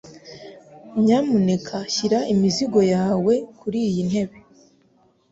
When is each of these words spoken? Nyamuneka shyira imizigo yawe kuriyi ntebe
Nyamuneka 1.03 1.77
shyira 1.93 2.19
imizigo 2.33 2.79
yawe 2.93 3.33
kuriyi 3.57 4.01
ntebe 4.09 4.37